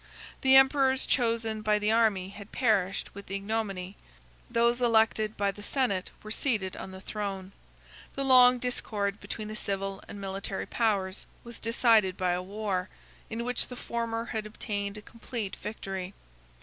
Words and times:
The 0.41 0.55
emperors 0.55 1.05
chosen 1.05 1.61
by 1.61 1.77
the 1.77 1.91
army 1.91 2.29
had 2.29 2.51
perished 2.51 3.13
with 3.13 3.29
ignominy; 3.29 3.97
those 4.49 4.81
elected 4.81 5.37
by 5.37 5.51
the 5.51 5.61
senate 5.61 6.09
were 6.23 6.31
seated 6.31 6.75
on 6.75 6.89
the 6.89 6.99
throne. 6.99 7.51
42 8.15 8.15
The 8.15 8.23
long 8.23 8.57
discord 8.57 9.19
between 9.19 9.47
the 9.47 9.55
civil 9.55 10.01
and 10.07 10.19
military 10.19 10.65
powers 10.65 11.27
was 11.43 11.59
decided 11.59 12.17
by 12.17 12.31
a 12.31 12.41
war, 12.41 12.89
in 13.29 13.45
which 13.45 13.67
the 13.67 13.75
former 13.75 14.25
had 14.25 14.47
obtained 14.47 14.97
a 14.97 15.03
complete 15.03 15.55
victory. 15.57 16.15